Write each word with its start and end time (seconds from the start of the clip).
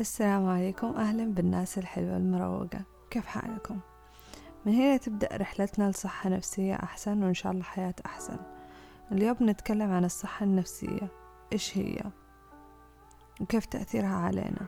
السلام 0.00 0.46
عليكم. 0.46 0.96
أهلا 0.96 1.24
بالناس 1.24 1.78
الحلوة 1.78 2.16
المروقة. 2.16 2.80
كيف 3.10 3.26
حالكم؟ 3.26 3.80
من 4.66 4.72
هنا 4.74 4.96
تبدأ 4.96 5.28
رحلتنا 5.36 5.90
لصحة 5.90 6.28
نفسية 6.28 6.74
أحسن 6.74 7.22
وإن 7.22 7.34
شاء 7.34 7.52
الله 7.52 7.62
حياة 7.62 7.94
أحسن. 8.06 8.36
اليوم 9.12 9.34
بنتكلم 9.34 9.92
عن 9.92 10.04
الصحة 10.04 10.44
النفسية. 10.44 11.08
إيش 11.52 11.78
هي؟ 11.78 12.00
وكيف 13.40 13.66
تأثيرها 13.66 14.16
علينا؟ 14.16 14.66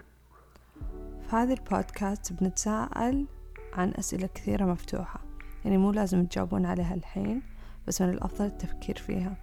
في 1.29 1.37
هذا 1.37 1.53
البودكاست 1.55 2.33
بنتساءل 2.33 3.27
عن 3.73 3.93
أسئلة 3.99 4.27
كثيرة 4.27 4.65
مفتوحة. 4.65 5.21
يعني 5.65 5.79
مو 5.79 5.93
لازم 5.93 6.27
تجاوبون 6.27 6.67
عليها 6.67 6.95
الحين 6.95 7.43
بس 7.87 8.03
من 8.03 8.09
الأفضل 8.09 8.45
التفكير 8.45 8.99
فيها. 8.99 9.37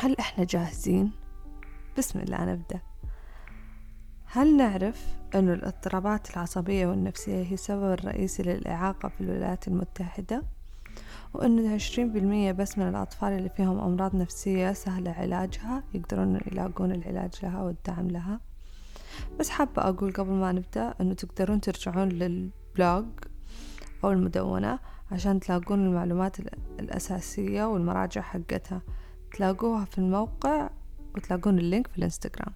هل 0.00 0.16
إحنا 0.18 0.44
جاهزين؟ 0.44 1.12
بسم 1.98 2.18
الله 2.18 2.44
نبدأ. 2.44 2.89
هل 4.32 4.56
نعرف 4.56 5.06
أن 5.34 5.48
الاضطرابات 5.48 6.30
العصبية 6.30 6.86
والنفسية 6.86 7.42
هي 7.42 7.54
السبب 7.54 7.92
الرئيسي 7.92 8.42
للإعاقة 8.42 9.08
في 9.08 9.20
الولايات 9.20 9.68
المتحدة؟ 9.68 10.42
وأن 11.34 11.72
عشرين 11.74 12.12
بالمية 12.12 12.52
بس 12.52 12.78
من 12.78 12.88
الأطفال 12.88 13.32
اللي 13.32 13.48
فيهم 13.48 13.80
أمراض 13.80 14.16
نفسية 14.16 14.72
سهلة 14.72 15.10
علاجها 15.10 15.82
يقدرون 15.94 16.40
يلاقون 16.52 16.92
العلاج 16.92 17.30
لها 17.42 17.62
والدعم 17.62 18.08
لها؟ 18.08 18.40
بس 19.40 19.48
حابة 19.48 19.82
أقول 19.82 20.12
قبل 20.12 20.32
ما 20.32 20.52
نبدأ 20.52 20.94
أنه 21.00 21.14
تقدرون 21.14 21.60
ترجعون 21.60 22.08
للبلوج 22.08 23.06
أو 24.04 24.12
المدونة 24.12 24.78
عشان 25.12 25.40
تلاقون 25.40 25.86
المعلومات 25.86 26.36
الأساسية 26.80 27.64
والمراجع 27.64 28.20
حقتها. 28.20 28.82
تلاقوها 29.36 29.84
في 29.84 29.98
الموقع 29.98 30.70
وتلاقون 31.14 31.58
اللينك 31.58 31.86
في 31.86 31.98
الإنستغرام. 31.98 32.52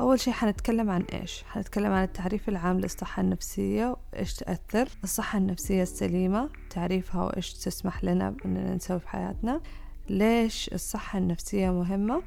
أول 0.00 0.20
شي 0.20 0.32
حنتكلم 0.32 0.90
عن 0.90 1.02
إيش؟ 1.02 1.42
حنتكلم 1.42 1.92
عن 1.92 2.04
التعريف 2.04 2.48
العام 2.48 2.80
للصحة 2.80 3.20
النفسية 3.20 3.96
وإيش 4.12 4.34
تأثر. 4.34 4.88
الصحة 5.04 5.38
النفسية 5.38 5.82
السليمة 5.82 6.50
تعريفها 6.70 7.24
وإيش 7.24 7.52
تسمح 7.52 8.04
لنا 8.04 8.36
إننا 8.44 8.74
نسوي 8.74 9.00
في 9.00 9.08
حياتنا. 9.08 9.60
ليش 10.08 10.70
الصحة 10.72 11.18
النفسية 11.18 11.70
مهمة؟ 11.70 12.22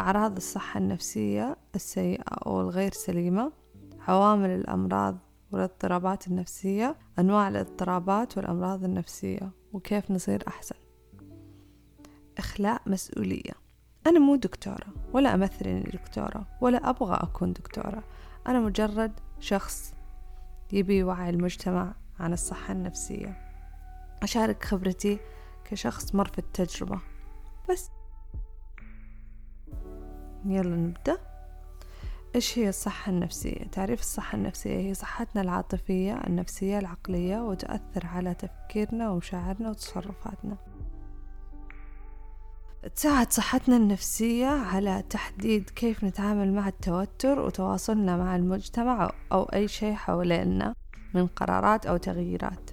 أعراض 0.00 0.36
الصحة 0.36 0.78
النفسية 0.78 1.56
السيئة 1.74 2.22
أو 2.46 2.60
الغير 2.60 2.92
سليمة 2.92 3.52
عوامل 4.08 4.50
الأمراض 4.50 5.18
والاضطرابات 5.52 6.28
النفسية 6.28 6.96
أنواع 7.18 7.48
الاضطرابات 7.48 8.36
والأمراض 8.36 8.84
النفسية 8.84 9.50
وكيف 9.72 10.10
نصير 10.10 10.42
أحسن. 10.48 10.76
إخلاء 12.38 12.82
مسؤولية. 12.86 13.65
أنا 14.06 14.18
مو 14.18 14.36
دكتورة 14.36 14.86
ولا 15.12 15.34
أمثل 15.34 15.64
إني 15.64 15.90
دكتورة 15.92 16.46
ولا 16.60 16.90
أبغى 16.90 17.14
أكون 17.14 17.52
دكتورة. 17.52 18.02
أنا 18.46 18.60
مجرد 18.60 19.12
شخص 19.40 19.94
يبي 20.72 20.98
يوعي 20.98 21.30
المجتمع 21.30 21.94
عن 22.20 22.32
الصحة 22.32 22.72
النفسية. 22.72 23.38
أشارك 24.22 24.64
خبرتي 24.64 25.18
كشخص 25.64 26.14
مر 26.14 26.28
في 26.28 26.38
التجربة. 26.38 27.00
بس. 27.70 27.90
يلا 30.44 30.76
نبدأ. 30.76 31.18
إيش 32.34 32.58
هي 32.58 32.68
الصحة 32.68 33.10
النفسية؟ 33.10 33.64
تعريف 33.64 34.00
الصحة 34.00 34.36
النفسية 34.36 34.76
هي 34.76 34.94
صحتنا 34.94 35.42
العاطفية 35.42 36.14
النفسية 36.26 36.78
العقلية 36.78 37.38
وتؤثر 37.38 38.06
على 38.06 38.34
تفكيرنا 38.34 39.10
ومشاعرنا 39.10 39.70
وتصرفاتنا. 39.70 40.56
تساعد 42.94 43.32
صحتنا 43.32 43.76
النفسية 43.76 44.46
على 44.46 45.02
تحديد 45.10 45.70
كيف 45.70 46.04
نتعامل 46.04 46.52
مع 46.52 46.68
التوتر 46.68 47.40
وتواصلنا 47.40 48.16
مع 48.16 48.36
المجتمع 48.36 49.12
أو 49.32 49.42
أي 49.42 49.68
شيء 49.68 49.94
حوالينا 49.94 50.74
من 51.14 51.26
قرارات 51.26 51.86
أو 51.86 51.96
تغييرات 51.96 52.70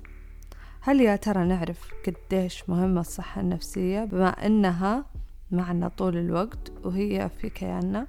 هل 0.82 1.02
يا 1.02 1.16
ترى 1.16 1.46
نعرف 1.46 1.92
قديش 2.08 2.70
مهمة 2.70 3.02
الصحة 3.02 3.42
النفسية 3.42 4.04
بما 4.04 4.30
أنها 4.30 5.06
معنا 5.52 5.88
طول 5.88 6.18
الوقت 6.18 6.72
وهي 6.84 7.30
في 7.42 7.50
كياننا 7.50 8.08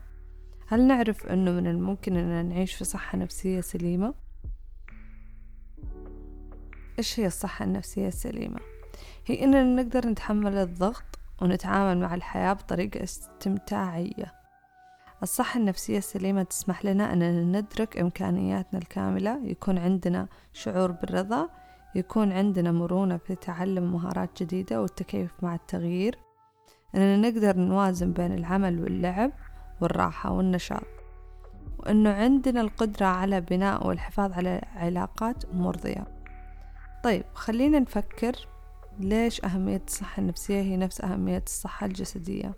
هل 0.67 0.87
نعرف 0.87 1.27
أنه 1.27 1.51
من 1.51 1.67
الممكن 1.67 2.17
أننا 2.17 2.43
نعيش 2.43 2.75
في 2.75 2.85
صحة 2.85 3.19
نفسية 3.19 3.61
سليمة؟ 3.61 4.15
إيش 6.99 7.21
هي 7.21 7.27
الصحة 7.27 7.65
النفسية 7.65 8.09
السليمة؟ 8.09 8.61
هي 9.27 9.45
أننا 9.45 9.83
نقدر 9.83 10.07
نتحمل 10.07 10.57
الضغط 10.57 11.14
ونتعامل 11.43 12.01
مع 12.01 12.15
الحياة 12.15 12.53
بطريقة 12.53 13.03
استمتاعية. 13.03 14.35
الصحة 15.23 15.61
النفسية 15.61 15.99
السليمة 15.99 16.43
تسمح 16.43 16.85
لنا 16.85 17.13
أننا 17.13 17.61
ندرك 17.61 17.99
إمكانياتنا 17.99 18.79
الكاملة 18.79 19.41
يكون 19.45 19.79
عندنا 19.79 20.29
شعور 20.53 20.91
بالرضا 20.93 21.49
يكون 21.95 22.33
عندنا 22.33 22.73
مرونة 22.73 23.17
في 23.17 23.35
تعلم 23.35 23.93
مهارات 23.93 24.43
جديدة 24.43 24.83
والتكيف 24.83 25.31
مع 25.43 25.55
التغيير 25.55 26.19
أننا 26.95 27.17
نقدر 27.17 27.57
نوازن 27.57 28.13
بين 28.13 28.33
العمل 28.33 28.83
واللعب 28.83 29.33
والراحة 29.81 30.33
والنشاط. 30.33 30.87
وأنه 31.79 32.11
عندنا 32.11 32.61
القدرة 32.61 33.07
على 33.07 33.41
بناء 33.41 33.87
والحفاظ 33.87 34.33
على 34.33 34.61
علاقات 34.77 35.55
مرضية. 35.55 36.07
طيب 37.05 37.25
خلينا 37.35 37.79
نفكر 37.79 38.49
ليش 38.99 39.45
أهمية 39.45 39.83
الصحة 39.87 40.21
النفسية 40.21 40.61
هي 40.61 40.77
نفس 40.77 41.01
أهمية 41.01 41.43
الصحة 41.47 41.87
الجسدية؟ 41.87 42.55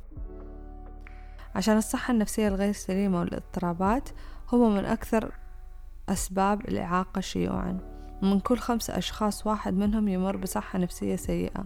عشان 1.54 1.76
الصحة 1.76 2.12
النفسية 2.12 2.48
الغير 2.48 2.72
سليمة 2.72 3.20
والاضطرابات 3.20 4.08
هو 4.48 4.68
من 4.68 4.84
أكثر 4.84 5.32
أسباب 6.08 6.68
الإعاقة 6.68 7.20
شيوعا 7.20 7.78
ومن 8.22 8.40
كل 8.40 8.58
خمسة 8.58 8.98
أشخاص 8.98 9.46
واحد 9.46 9.74
منهم 9.74 10.08
يمر 10.08 10.36
بصحة 10.36 10.78
نفسية 10.78 11.16
سيئة. 11.16 11.64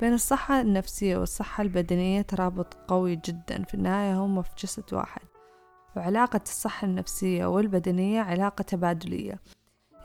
بين 0.00 0.12
الصحة 0.12 0.60
النفسية 0.60 1.16
والصحة 1.16 1.62
البدنية 1.62 2.22
ترابط 2.22 2.74
قوي 2.88 3.16
جدا 3.16 3.62
في 3.64 3.74
النهاية 3.74 4.14
هم 4.14 4.42
في 4.42 4.50
جسد 4.58 4.94
واحد. 4.94 5.22
وعلاقة 5.96 6.40
الصحة 6.42 6.86
النفسية 6.86 7.46
والبدنية 7.46 8.20
علاقة 8.20 8.62
تبادلية. 8.62 9.40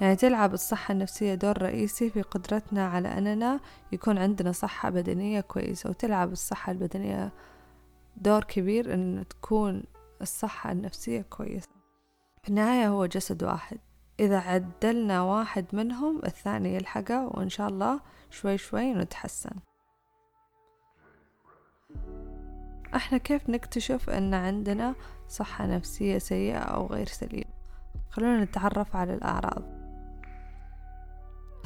يعني 0.01 0.15
تلعب 0.15 0.53
الصحة 0.53 0.91
النفسية 0.91 1.35
دور 1.35 1.61
رئيسي 1.61 2.09
في 2.09 2.21
قدرتنا 2.21 2.87
على 2.87 3.07
أننا 3.07 3.59
يكون 3.91 4.17
عندنا 4.17 4.51
صحة 4.51 4.89
بدنية 4.89 5.41
كويسة 5.41 5.89
وتلعب 5.89 6.31
الصحة 6.31 6.71
البدنية 6.71 7.31
دور 8.17 8.43
كبير 8.43 8.93
أن 8.93 9.25
تكون 9.29 9.83
الصحة 10.21 10.71
النفسية 10.71 11.21
كويسة. 11.21 11.67
في 12.43 12.49
النهاية 12.49 12.87
هو 12.87 13.05
جسد 13.05 13.43
واحد. 13.43 13.77
إذا 14.19 14.39
عدلنا 14.39 15.21
واحد 15.21 15.65
منهم 15.73 16.21
الثاني 16.25 16.75
يلحقه 16.75 17.25
وإن 17.25 17.49
شاء 17.49 17.67
الله 17.67 17.99
شوي 18.29 18.57
شوي 18.57 18.93
نتحسن. 18.93 19.55
إحنا 22.95 23.17
كيف 23.17 23.49
نكتشف 23.49 24.09
إن 24.09 24.33
عندنا 24.33 24.95
صحة 25.27 25.65
نفسية 25.65 26.17
سيئة 26.17 26.57
أو 26.59 26.87
غير 26.87 27.07
سليمة؟ 27.07 27.55
خلونا 28.09 28.43
نتعرف 28.43 28.95
على 28.95 29.13
الأعراض. 29.13 29.74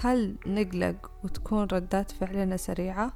هل 0.01 0.35
نقلق 0.45 1.11
وتكون 1.23 1.63
ردات 1.63 2.11
فعلنا 2.11 2.57
سريعة؟ 2.57 3.13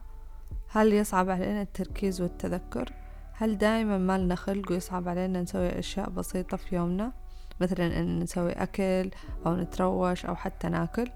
هل 0.67 0.93
يصعب 0.93 1.29
علينا 1.29 1.61
التركيز 1.61 2.21
والتذكر؟ 2.21 2.93
هل 3.33 3.57
دائما 3.57 3.97
ما 3.97 4.17
لنا 4.17 4.35
خلق 4.35 4.71
ويصعب 4.71 5.07
علينا 5.07 5.41
نسوي 5.41 5.79
أشياء 5.79 6.09
بسيطة 6.09 6.57
في 6.57 6.75
يومنا؟ 6.75 7.13
مثلا 7.61 7.99
أن 7.99 8.19
نسوي 8.19 8.51
أكل 8.51 9.09
أو 9.45 9.55
نتروش 9.55 10.25
أو 10.25 10.35
حتى 10.35 10.69
ناكل؟ 10.69 11.09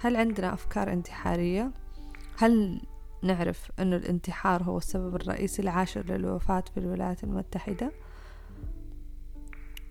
هل 0.00 0.16
عندنا 0.16 0.54
أفكار 0.54 0.92
انتحارية؟ 0.92 1.70
هل 2.38 2.80
نعرف 3.22 3.70
أن 3.78 3.92
الانتحار 3.92 4.62
هو 4.62 4.78
السبب 4.78 5.16
الرئيسي 5.16 5.62
العاشر 5.62 6.04
للوفاة 6.04 6.64
في 6.74 6.80
الولايات 6.80 7.24
المتحدة؟ 7.24 7.92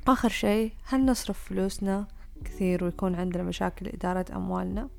آخر 0.07 0.29
شيء 0.29 0.73
هل 0.83 1.05
نصرف 1.05 1.43
فلوسنا 1.43 2.07
كثير 2.45 2.83
ويكون 2.83 3.15
عندنا 3.15 3.43
مشاكل 3.43 3.87
إدارة 3.87 4.25
أموالنا؟ 4.35 4.98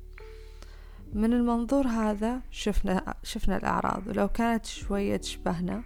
من 1.13 1.33
المنظور 1.33 1.87
هذا 1.87 2.41
شفنا 2.51 3.15
شفنا 3.23 3.57
الأعراض. 3.57 4.07
ولو 4.07 4.27
كانت 4.27 4.65
شوية 4.65 5.17
تشبهنا 5.17 5.83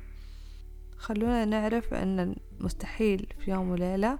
خلونا 0.97 1.45
نعرف 1.45 1.93
أن 1.93 2.35
مستحيل 2.59 3.33
في 3.39 3.51
يوم 3.51 3.69
وليلة 3.69 4.19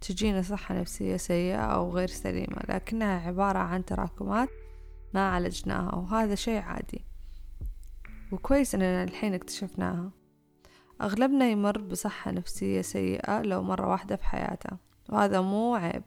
تجينا 0.00 0.42
صحة 0.42 0.74
نفسية 0.74 1.16
سيئة 1.16 1.60
أو 1.60 1.90
غير 1.90 2.08
سليمة 2.08 2.58
لكنها 2.68 3.26
عبارة 3.26 3.58
عن 3.58 3.84
تراكمات 3.84 4.48
ما 5.14 5.28
عالجناها 5.28 5.94
وهذا 5.94 6.34
شيء 6.34 6.60
عادي. 6.60 7.04
وكويس 8.32 8.74
أننا 8.74 9.04
الحين 9.04 9.34
اكتشفناها. 9.34 10.10
أغلبنا 11.00 11.48
يمر 11.48 11.78
بصحة 11.78 12.30
نفسية 12.30 12.80
سيئة 12.80 13.42
لو 13.42 13.62
مرة 13.62 13.88
واحدة 13.88 14.16
في 14.16 14.24
حياته 14.24 14.76
وهذا 15.08 15.40
مو 15.40 15.74
عيب. 15.74 16.02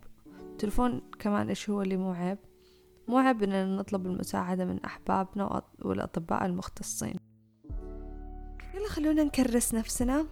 تلفون 0.59 1.01
كمان 1.19 1.49
إيش 1.49 1.69
هو 1.69 1.81
اللي 1.81 1.97
مو 1.97 2.11
عيب؟ 2.11 2.37
مو 3.07 3.17
عيب 3.17 3.43
إننا 3.43 3.75
نطلب 3.75 4.05
المساعدة 4.05 4.65
من 4.65 4.85
أحبابنا 4.85 5.61
والأطباء 5.81 6.45
المختصين. 6.45 7.15
يلا 8.73 8.89
خلونا 8.89 9.23
نكرس 9.23 9.73
نفسنا 9.73 10.25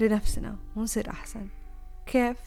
لنفسنا 0.00 0.56
ونصير 0.76 1.10
أحسن. 1.10 1.48
كيف؟ 2.06 2.38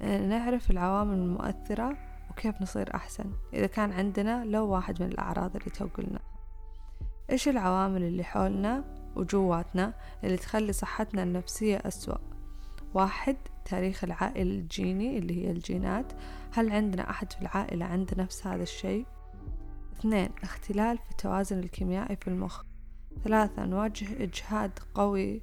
نعرف 0.00 0.70
العوامل 0.70 1.14
المؤثرة 1.14 1.96
وكيف 2.30 2.62
نصير 2.62 2.94
أحسن. 2.94 3.32
إذا 3.54 3.66
كان 3.66 3.92
عندنا 3.92 4.44
لو 4.44 4.66
واحد 4.66 5.02
من 5.02 5.08
الأعراض 5.08 5.56
اللي 5.56 5.70
توقلنا 5.70 6.20
إيش 7.30 7.48
العوامل 7.48 8.02
اللي 8.02 8.24
حولنا 8.24 8.84
وجواتنا 9.16 9.94
اللي 10.24 10.36
تخلي 10.36 10.72
صحتنا 10.72 11.22
النفسية 11.22 11.76
أسوأ؟ 11.76 12.18
واحد 12.94 13.36
تاريخ 13.64 14.04
العائلة 14.04 14.50
الجيني 14.50 15.18
اللي 15.18 15.44
هي 15.44 15.50
الجينات. 15.50 16.12
هل 16.52 16.72
عندنا 16.72 17.10
أحد 17.10 17.32
في 17.32 17.42
العائلة 17.42 17.84
عنده 17.84 18.16
نفس 18.18 18.46
هذا 18.46 18.62
الشيء؟ 18.62 19.06
اثنين 19.92 20.28
اختلال 20.42 20.98
في 20.98 21.10
التوازن 21.10 21.58
الكيميائي 21.58 22.16
في 22.16 22.28
المخ. 22.28 22.62
ثلاثة 23.24 23.64
نواجه 23.64 24.22
إجهاد 24.22 24.78
قوي 24.94 25.42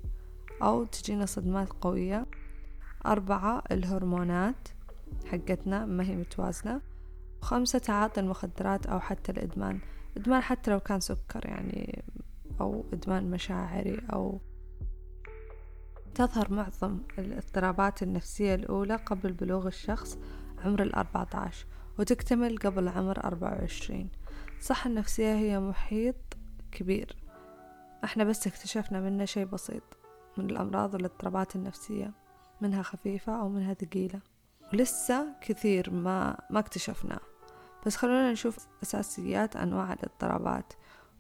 أو 0.62 0.84
تجينا 0.84 1.26
صدمات 1.26 1.74
قوية. 1.82 2.26
أربعة 3.06 3.64
الهرمونات 3.72 4.70
حقتنا 5.26 5.86
ما 5.86 6.04
هي 6.04 6.16
متوازنة. 6.16 6.82
وخمسة 7.42 7.80
تعاطي 7.80 8.20
المخدرات 8.20 8.86
أو 8.86 9.00
حتى 9.00 9.32
الإدمان. 9.32 9.80
إدمان 10.18 10.42
حتى 10.42 10.72
لو 10.72 10.80
كان 10.80 11.00
سكر 11.00 11.46
يعني 11.46 12.04
أو 12.62 12.86
إدمان 12.94 13.32
مشاعري 13.32 14.02
أو 14.14 14.40
تظهر 16.16 16.54
معظم 16.54 17.00
الاضطرابات 17.20 18.04
النفسية 18.04 18.56
الأولى 18.56 18.96
قبل 18.96 19.34
بلوغ 19.34 19.68
الشخص 19.68 20.18
عمر 20.66 20.82
الأربعة 20.82 21.28
عشر 21.34 21.66
وتكتمل 22.00 22.58
قبل 22.58 22.88
عمر 22.88 23.24
أربعة 23.24 23.52
وعشرين. 23.60 24.10
الصحة 24.60 24.90
النفسية 24.90 25.34
هي 25.34 25.60
محيط 25.60 26.16
كبير. 26.72 27.16
إحنا 28.04 28.24
بس 28.24 28.48
اكتشفنا 28.48 29.02
منه 29.02 29.26
شي 29.26 29.46
بسيط 29.46 29.84
من 30.38 30.50
الأمراض 30.50 30.94
والاضطرابات 30.94 31.56
النفسية. 31.56 32.12
منها 32.62 32.82
خفيفة 32.82 33.42
أو 33.42 33.50
منها 33.50 33.74
ثقيلة. 33.74 34.20
ولسه 34.74 35.28
كثير 35.42 35.92
ما 35.92 36.38
ما 36.50 36.60
اكتشفناه. 36.60 37.20
بس 37.86 37.96
خلونا 37.96 38.32
نشوف 38.32 38.68
أساسيات 38.84 39.56
أنواع 39.56 39.94
الاضطرابات. 39.94 40.74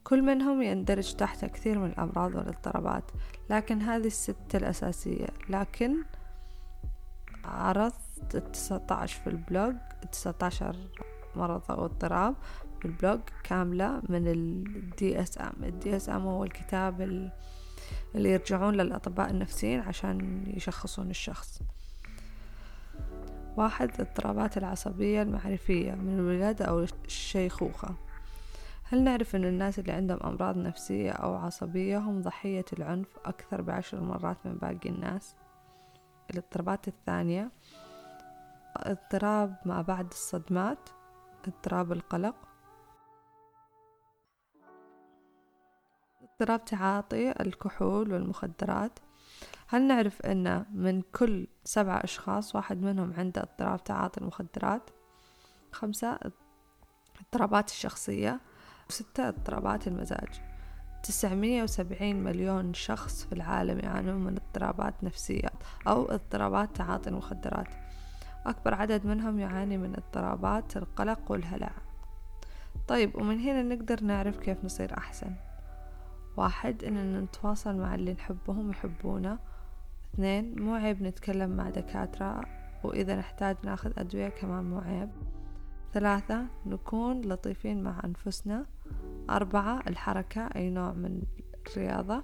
كل 0.05 0.21
منهم 0.21 0.61
يندرج 0.61 1.13
تحت 1.13 1.45
كثير 1.45 1.79
من 1.79 1.89
الأمراض 1.89 2.35
والاضطرابات 2.35 3.03
لكن 3.49 3.81
هذه 3.81 4.07
الستة 4.07 4.57
الأساسية. 4.57 5.27
لكن 5.49 5.95
عرضت 7.45 8.35
التسعة 8.35 8.87
عشر 8.89 9.19
في 9.21 9.27
البلوج 9.27 9.75
التسعة 10.03 10.35
عشر 10.41 10.75
مرض 11.35 11.71
أو 11.71 11.85
اضطراب 11.85 12.35
في 12.79 12.85
ال 12.85 12.92
blog 12.92 13.19
كاملة 13.43 14.01
من 14.09 14.27
ام 15.37 15.63
ال 15.63 15.95
DSM 15.95 16.21
هو 16.21 16.43
الكتاب 16.43 17.01
اللي 18.15 18.31
يرجعون 18.33 18.73
للأطباء 18.73 19.29
النفسيين 19.29 19.79
عشان 19.79 20.43
يشخصون 20.47 21.09
الشخص. 21.09 21.59
واحد 23.57 23.89
الاضطرابات 23.93 24.57
العصبية 24.57 25.21
المعرفية 25.21 25.91
من 25.91 26.19
الولادة 26.19 26.65
أو 26.65 26.85
الشيخوخة. 27.05 27.95
هل 28.87 29.03
نعرف 29.03 29.35
أن 29.35 29.45
الناس 29.45 29.79
اللي 29.79 29.91
عندهم 29.91 30.19
أمراض 30.23 30.57
نفسية 30.57 31.11
أو 31.11 31.35
عصبية 31.35 31.97
هم 31.97 32.21
ضحية 32.21 32.65
العنف 32.73 33.07
أكثر 33.25 33.61
بعشر 33.61 34.01
مرات 34.01 34.37
من 34.45 34.53
باقي 34.57 34.89
الناس؟ 34.89 35.35
الاضطرابات 36.31 36.87
الثانية 36.87 37.51
اضطراب 38.77 39.55
ما 39.65 39.81
بعد 39.81 40.07
الصدمات 40.11 40.89
اضطراب 41.47 41.91
القلق. 41.91 42.35
اضطراب 46.21 46.65
تعاطي 46.65 47.31
الكحول 47.31 48.13
والمخدرات. 48.13 48.99
هل 49.67 49.88
نعرف 49.88 50.21
أن 50.21 50.65
من 50.73 51.01
كل 51.01 51.47
سبعة 51.63 52.03
أشخاص 52.03 52.55
واحد 52.55 52.81
منهم 52.81 53.13
عنده 53.17 53.41
اضطراب 53.41 53.83
تعاطي 53.83 54.21
المخدرات؟ 54.21 54.89
خمسة 55.71 56.19
اضطرابات 57.21 57.69
الشخصية. 57.69 58.39
وستة 58.89 59.27
اضطرابات 59.27 59.87
المزاج. 59.87 60.41
تسعمية 61.03 61.63
وسبعين 61.63 62.23
مليون 62.23 62.73
شخص 62.73 63.25
في 63.25 63.33
العالم 63.33 63.79
يعانون 63.79 64.15
من 64.15 64.37
اضطرابات 64.37 64.93
نفسية 65.03 65.49
أو 65.87 66.05
اضطرابات 66.05 66.75
تعاطي 66.75 67.09
المخدرات. 67.09 67.67
أكبر 68.45 68.73
عدد 68.73 69.05
منهم 69.05 69.39
يعاني 69.39 69.77
من 69.77 69.95
اضطرابات 69.95 70.77
القلق 70.77 71.31
والهلع. 71.31 71.71
طيب 72.87 73.15
ومن 73.15 73.39
هنا 73.39 73.63
نقدر 73.63 74.03
نعرف 74.03 74.37
كيف 74.37 74.65
نصير 74.65 74.97
أحسن؟ 74.97 75.35
واحد 76.38 76.83
إننا 76.83 77.21
نتواصل 77.21 77.75
مع 77.75 77.95
اللي 77.95 78.13
نحبهم 78.13 78.67
ويحبونا. 78.67 79.39
اثنين 80.13 80.61
مو 80.61 80.75
عيب 80.75 81.03
نتكلم 81.03 81.49
مع 81.49 81.69
دكاترة 81.69 82.41
وإذا 82.83 83.15
نحتاج 83.15 83.55
ناخذ 83.63 83.91
أدوية 83.97 84.29
كمان 84.29 84.63
مو 84.63 84.79
عيب. 84.79 85.09
ثلاثة 85.95 86.45
نكون 86.65 87.21
لطيفين 87.21 87.83
مع 87.83 88.01
أنفسنا. 88.06 88.65
أربعة 89.30 89.83
الحركة 89.88 90.42
أي 90.42 90.69
نوع 90.69 90.94
من 90.94 91.21
الرياضة. 91.68 92.24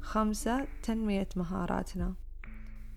خمسة 0.00 0.66
تنمية 0.82 1.28
مهاراتنا. 1.36 2.14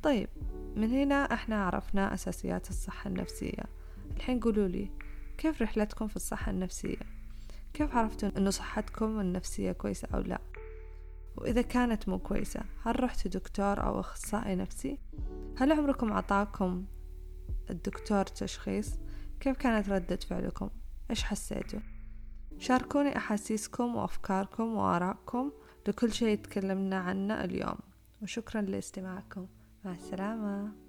طيب 0.04 0.30
من 0.76 0.92
هنا 0.92 1.34
إحنا 1.34 1.66
عرفنا 1.66 2.14
أساسيات 2.14 2.70
الصحة 2.70 3.08
النفسية. 3.08 3.64
الحين 4.16 4.40
قولوا 4.40 4.68
لي 4.68 4.92
كيف 5.38 5.62
رحلتكم 5.62 6.08
في 6.08 6.16
الصحة 6.16 6.52
النفسية؟ 6.52 7.00
كيف 7.74 7.96
عرفتوا 7.96 8.30
أنه 8.38 8.50
صحتكم 8.50 9.20
النفسية 9.20 9.72
كويسة 9.72 10.08
أو 10.14 10.20
لا؟ 10.20 10.40
وإذا 11.36 11.62
كانت 11.62 12.10
مو 12.10 12.20
كويسة 12.20 12.62
هل 12.86 13.04
رحتوا 13.04 13.32
دكتور 13.32 13.84
أو 13.84 14.00
أخصائي 14.00 14.56
نفسي؟ 14.56 15.00
هل 15.58 15.72
عمركم 15.72 16.14
عطاكم 16.14 16.86
الدكتور 17.70 18.24
تشخيص؟ 18.24 19.07
كيف 19.40 19.58
كانت 19.58 19.90
ردة 19.90 20.16
فعلكم؟ 20.16 20.70
إيش 21.10 21.24
حسيتوا؟ 21.24 21.80
شاركوني 22.58 23.18
أحاسيسكم 23.18 23.96
وأفكاركم 23.96 24.76
وآرائكم 24.76 25.52
لكل 25.88 26.14
شيء 26.14 26.38
تكلمنا 26.38 26.98
عنه 26.98 27.44
اليوم. 27.44 27.78
وشكرا 28.22 28.62
لاستماعكم. 28.62 29.48
مع 29.86 29.92
السلامة. 29.92 30.87